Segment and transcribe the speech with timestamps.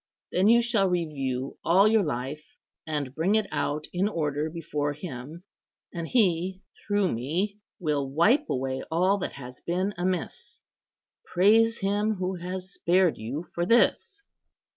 [0.31, 2.57] Then you shall review all your life,
[2.87, 5.43] and bring it out in order before Him;
[5.93, 10.59] and He, through me, will wipe away all that has been amiss.
[11.31, 14.23] Praise Him who has spared you for this."